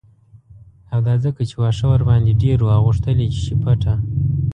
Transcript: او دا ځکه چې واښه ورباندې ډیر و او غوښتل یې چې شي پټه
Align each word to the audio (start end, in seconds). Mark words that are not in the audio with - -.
او 0.93 0.99
دا 1.07 1.15
ځکه 1.25 1.41
چې 1.49 1.55
واښه 1.61 1.85
ورباندې 1.91 2.39
ډیر 2.43 2.57
و 2.61 2.67
او 2.75 2.81
غوښتل 2.87 3.17
یې 3.23 3.27
چې 3.33 3.39
شي 3.45 3.55
پټه 3.63 3.93